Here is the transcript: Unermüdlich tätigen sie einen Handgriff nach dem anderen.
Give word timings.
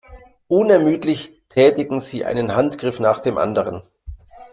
Unermüdlich 0.47 1.43
tätigen 1.49 1.99
sie 1.99 2.25
einen 2.25 2.55
Handgriff 2.55 2.99
nach 2.99 3.19
dem 3.19 3.37
anderen. 3.37 3.83